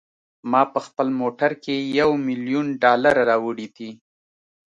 [0.51, 3.89] ما په خپل موټر کې یو میلیون ډالره راوړي دي.